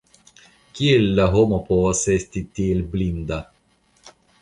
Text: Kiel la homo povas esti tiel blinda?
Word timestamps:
Kiel 0.79 1.05
la 1.19 1.27
homo 1.35 1.61
povas 1.69 2.03
esti 2.17 2.45
tiel 2.57 2.83
blinda? 2.97 3.43